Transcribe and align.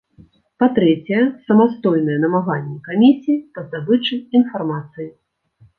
Па-трэцяе, 0.63 1.19
самастойныя 1.51 2.23
намаганні 2.25 2.77
камісіі 2.89 3.39
па 3.57 3.69
здабычы 3.71 4.15
інфармацыі. 4.43 5.09